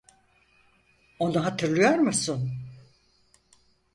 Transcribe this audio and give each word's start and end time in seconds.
Onu 1.19 1.43
hatırlıyor 1.45 1.95
musun? 1.95 2.51